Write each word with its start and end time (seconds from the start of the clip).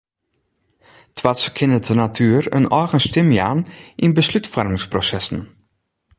Twads 1.17 1.43
kin 1.55 1.75
it 1.77 1.87
de 1.87 1.95
natuer 1.99 2.45
in 2.57 2.67
eigen 2.79 3.01
stim 3.07 3.29
jaan 3.37 3.61
yn 4.03 4.15
beslútfoarmingsprosessen. 4.17 5.41